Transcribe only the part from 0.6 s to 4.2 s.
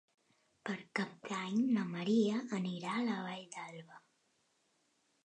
Per Cap d'Any na Maria anirà a la Vall d'Alba.